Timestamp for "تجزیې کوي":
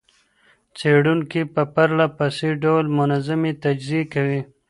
3.63-4.41